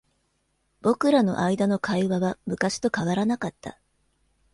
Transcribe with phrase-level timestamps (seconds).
[0.81, 3.79] 僕らの間の会話は昔と変わらなかった。